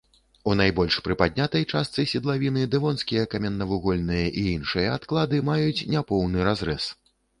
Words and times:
У 0.51 0.53
найбольш 0.59 0.95
прыпаднятай 1.07 1.67
частцы 1.75 2.05
седлавіны 2.13 2.63
дэвонскія, 2.75 3.25
каменнавугальныя 3.35 4.25
і 4.45 4.47
іншыя 4.57 4.87
адклады 4.99 5.43
маюць 5.51 5.85
няпоўны 5.97 6.37
разрэз. 6.49 6.91